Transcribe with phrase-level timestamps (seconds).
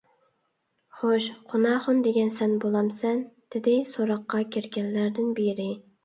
[0.99, 3.21] خوش، قۇناخۇن دېگەن سەن بولامسەن؟_
[3.55, 5.69] دېدى سوراققا كىرگەنلەردىن بىرى.